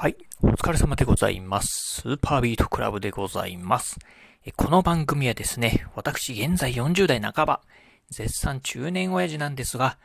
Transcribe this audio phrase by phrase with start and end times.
[0.00, 0.16] はい。
[0.42, 2.02] お疲れ様でございます。
[2.02, 3.98] スーパービートクラブでございます。
[4.54, 7.62] この番組はですね、私現在40代半ば、
[8.08, 9.98] 絶賛中年親父なんですが、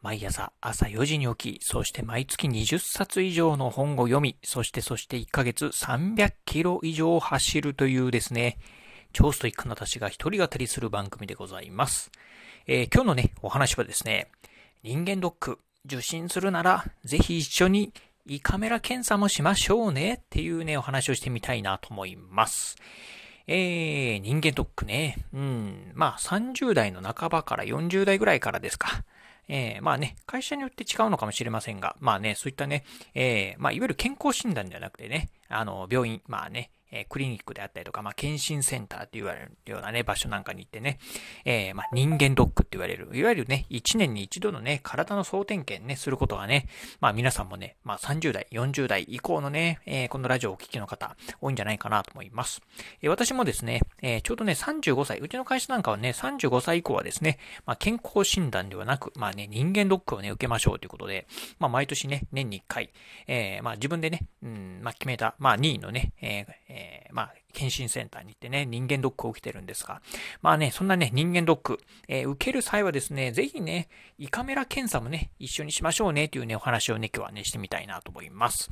[0.00, 8.56] 毎朝朝4時に起き、そして毎月20冊以上の本を読み、そしてそして1ヶ月300キロ以上走るというですね、
[9.12, 12.10] 超ストイックな私が一人語りする番組でございます。
[12.66, 14.28] えー今日のね、お話はですね、
[14.82, 17.92] 人間ドック受診するなら、ぜひ一緒に
[18.26, 22.76] 胃カメラ検査もしましょうねっていうね、お話をしてみたいなと思います。
[23.46, 25.18] えー、人間ドックね。
[25.34, 25.92] うん。
[25.92, 29.04] まあ、30代の半ばから40代ぐらいからですか。
[29.46, 32.84] えー、まあね、会社によって違うのかもしれませんが、まあね、そういったね、
[33.14, 40.98] えー、まあ、いわゆる健康診断ではなくてね、あの、病院、まあね、えクリニックであったりとか、まあ、検診センターって言われるようなね、場所なんかに行ってね、
[41.44, 46.68] えーまあ、人間ドックって言われる、いわゆるね、1年に一度のね、体の総点検ね、することがね、
[47.00, 52.62] まあ、皆さんもね、まあ、30代、40代以降のね、えーこのラジオをお聞きの方、多いんじゃないかなと思います。
[53.02, 61.26] えー私もですね、えーちょうどね、35歳、うちの会社なんかはね、35歳以降はですね、まあ、健康診断ではなく、まあね、人間ドックをね、受けましょうということで、
[61.58, 62.90] まあ、毎年ね、年に1回、
[63.26, 70.02] えーまあ、自分でね、うん、まあ、決めた、まあ、2位のね、えーえーまあ、検診センターに行ってね、人間ドックを受けてるんですが、
[70.42, 73.88] まあね、そんなね、人間ドック、えー受ける際はですね、ぜひね、
[74.18, 78.70] 胃カメラ検査もね、一緒にしましょうね、というね、お話をね、今日はね、してみたいなと思います。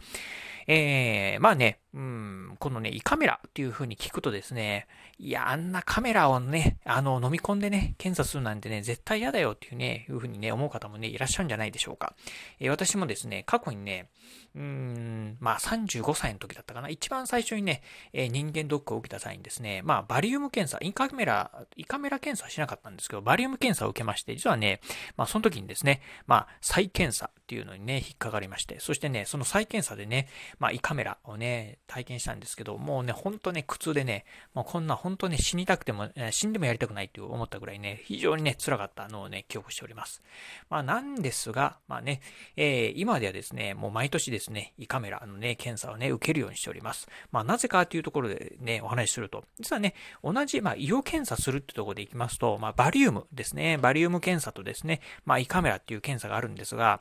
[0.67, 4.87] えー、まあね、うん、このね、胃カメラっていう風に聞くとですね、
[5.19, 12.15] いや、あんなカメラをね、あの、飲み込んでね、検査するなんてね、絶対嫌だよっていうね、いう風にね、思う方もね、いらっしゃるんじゃないでしょうか。
[12.61, 14.09] えー私もですね、過去にね、
[14.57, 16.89] うん、まあ35歳の時だったかな。
[16.89, 24.81] 一番最初にね、えー人間ドックを受けた際にですね、まあバリウム検査、胃カメラ、胃カメラ検査はしなかったんですけど、バリウム検査を受けまして、実はね、
[25.17, 30.29] まあその時にですね、まあ再検査っていうのにね、引っかかりまして、そしてね、その再検査でね、
[30.59, 40.23] まあ胃カメラをね、体験したんですけど、もうね、ほんとね、苦痛でね、もうこんな本当ね、死にたくても、えー死んでもやりたくないって思ったぐらいね、非常にね、辛かったのをね、記憶しております。
[40.71, 42.21] まあなんですが、まあね、
[42.57, 47.09] えー今ではですね、もう毎年ですね、胃カメラのね、検査をね、受けるようにしております。
[47.31, 57.01] まあなぜかというところでね、お話しすると、実はね、同じ、まあ胃を検査するってところでいきますと、まあバリウムですね、バリウム検査とですね、まあ胃カメラっていう検査があるんですが、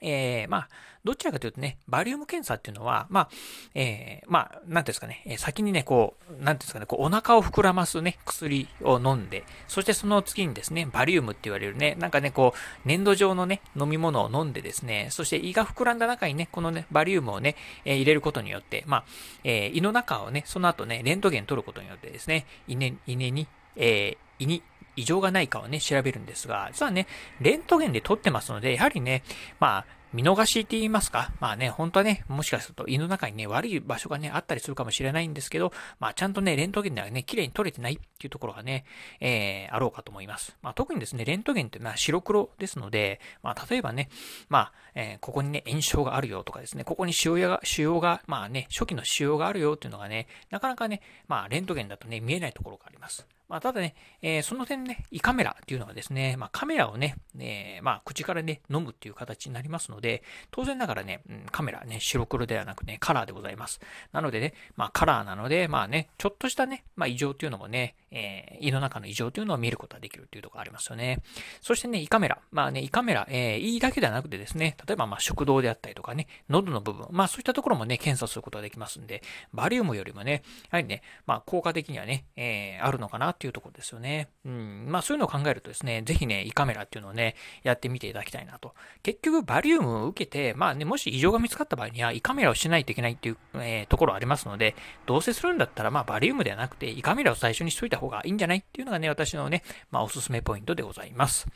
[0.00, 0.68] えー、まあ、
[1.04, 3.28] どちらかというとね、バリウム検査っていうのは、まあ、
[3.74, 19.04] えー、まあ、なんですかね、先にね、こう、なんていうんですかね、こう、お腹を膨らますね、薬を飲んで、そしてその次にですね、バリウムって言われるね、なんかね、こう、粘土状のね、飲み物を飲んでですね、そして胃が膨らんだ中にね、このね、バリウムをね、えー入れることによって、まあ、
[19.44, 23.46] えー胃の中をね、その後ね、レントゲン取ることによってですね、胃ね、胃ねに、
[23.76, 24.62] えー胃に
[24.96, 27.06] 異常がないかをね、調べるんですが、実はね、
[27.40, 29.22] レントゲンで取ってますので、やはりね、
[29.60, 29.86] まあ、
[30.16, 38.86] 見逃しって言いますかまあね、本当はね、もしかすると胃の中にね、悪い場所がね、あったりするかもしれないんですけど、まあちゃんとね、レントゲンではね、綺麗に撮れてないっていうところがね、
[39.20, 40.56] えー、あろうかと思います。
[40.62, 44.08] まあ特にですね、レントゲンってまあ白黒ですので、まあ例えばね、
[44.48, 53.26] まあ、えーここにね、炎症があるよとかですね、ここに腫瘍が、腫瘍が、まあね、初期の腫瘍があるよっていうのがね、なかなかね、まあレントゲンだとね、見えないところがあります。
[53.48, 63.80] まあ、ただね、えーその点ね、胃カメラっていうのはですね、まあ、カメラをね、えーまあ、口からね、飲むっていう形になりますので、当然ながらね、うんカメラね、白黒ではなくね、カラーでございます。
[64.12, 71.20] なのでね、まあ、カラーなので、まあね、ちょっとしたね、まあ、異常っていうのもね、えー胃の中の異常というのを見ることができるっていうところがありますよね。
[71.60, 72.38] そしてね、胃カメラ。
[72.50, 84.28] まあね、胃カメラ、えー胃だけではなくてですね、例えばまあ食道であったりとかね、喉の部分、まあそういったところもね、検査することができますんで、バリウムよりもね、やはりね、まあ効果的にはね、えーあるのかなっていうところですよね。
[84.44, 88.74] うん、まあそういうのを考えるとですね、ぜひね、胃カメラっていうのをね、やってみていただきたいなと。
[89.02, 101.46] 結局、バリウムを受けて、まあね、もし異常が見つかった場合には、胃カメラをしないといけないっていう、えーところありますので、どうせするんだったら、まあバリウムではなくて、胃カメラを最初にしといた方がいいんじゃないっていうのがね、私のね、まあおすすめポイントでございます。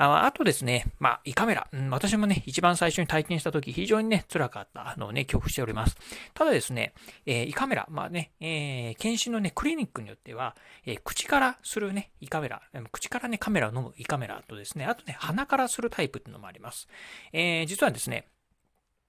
[0.00, 5.96] ああとですね、まあ、胃カメラ、うん、私もね、一番最初に体験したとき、非常にね、辛かったのをね、記憶しております。
[6.34, 6.92] ただですね、
[7.26, 10.54] えー胃カメラ、まあね、えー検診のね、クリニックによっては、
[10.86, 12.60] えー口からするね、胃カメラ、
[12.92, 16.86] 口からね、カメラを飲む胃カメラとですね、あとね、鼻からするタイプっていうのもあります。
[17.32, 18.28] えー実はですね、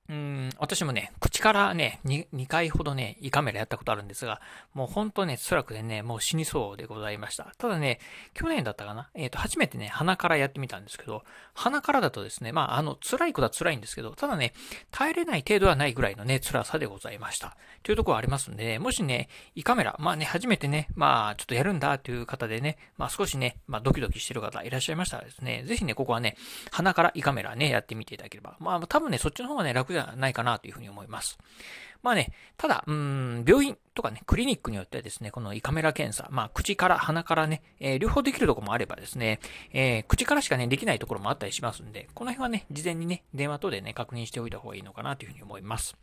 [0.09, 4.41] うん、私もね、口からね2、2回ほどね、胃カメラやったことあるんですが、
[4.73, 7.53] もう本当ね、辛くてね、もう死にそうでございました。
[7.57, 7.99] ただね、
[8.33, 11.23] 去年だったかなえっ、と、初めてね、鼻からやってみたんですけど、
[11.53, 14.53] 鼻からだとですね、まあ、あの、辛いことは辛いんですけど、ただね、
[14.91, 17.55] 耐えれない程度はないぐらいのね、辛さでございました。
[17.83, 26.35] というところはありますんで、ね、もしね、胃カメラ、まあね、初めてね、まあ、ちょっとやるんだという方でね、まあ少しね、まあドキドキしてる方いらっしゃいましたらですね、ぜひね、ここはね、
[26.71, 28.55] 鼻から胃カメラね、やってみていただければ。
[28.59, 31.37] まあ多分ね、そっちの方がね、楽じゃではないかなというふうに思います。
[32.01, 39.39] まあね、ただ、うん、病院とかね、クリニックによってはですね、この胃カメラ検査、まあ、口から、鼻からね、えー、両方できるとこもあればですね、
[39.73, 45.97] えー、口からしかね、できないところもあったりしますんで、この辺はね、事前にね、電話等でね、確認しておいた方がいいのかなというふうに思います。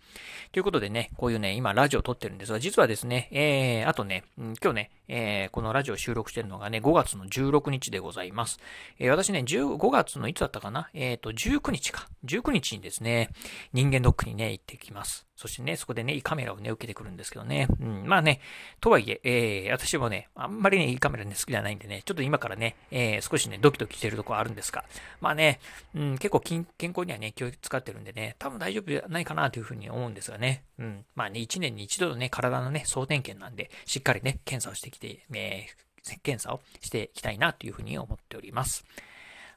[0.53, 8.59] ということでね、こういうね、今、ラジオを撮ってるんですが、実はですね、えー、あとね、今日ね、えー、このラジオ収録してるのがね、5月の16日でございます。
[8.99, 10.91] えー、私ね、5月のいつだったかな？
[10.93, 12.09] えっ、ー、と、19日か。
[12.25, 13.31] 19日にですね、
[13.73, 15.27] 人間ドックにね、行ってきます。
[15.37, 17.69] そしてね、そこでね、胃カメラをね、受けてくるんですけどね。
[17.79, 18.41] うん、まあね、
[18.81, 24.85] とはいえ、えー、私もね、あんまりね、胃カメラね、好きじゃないんでね、ちょっと今からね、えー、少しね、ドキドキしてるとこあるんですが、
[25.21, 25.61] まあね、
[25.95, 30.65] うん、結構健康にはね、気を使ってるんでね、多分大丈夫じゃないかなというふうに思うんですがね。
[30.79, 38.87] うん、まあね、1年に一度のね、体のね、総点検なんで、しっかりね、検査をしてきて、えー、検査をしていきたいなというふうに思っております。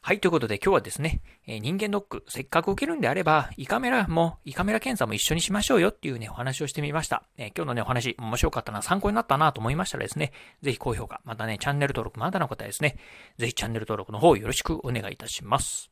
[0.02, 7.24] はい、ということで今日はですね、えー、人間ドック、せっかく受けるんであれば、胃カメラも、胃カメラ検査も一緒にしましょうよっていうね、お話をしてみました。
[7.38, 10.32] えー、今日のね、お話、面白かったな、参考になったなと思いましたらですね、
[10.62, 12.98] ぜひ高評価、またね、チャンネル登録まだの方ですね、
[13.38, 15.90] ぜひチャンネル登録の方よろしくお願いいたします。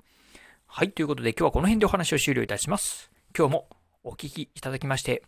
[0.66, 3.12] はい、ということで今日はこの辺でお話を終了いたします。
[3.38, 3.68] 今日も
[4.04, 5.22] お聴きいただきまして、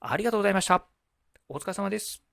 [0.00, 0.86] ありがとうございました。
[1.48, 2.23] お疲れ様です。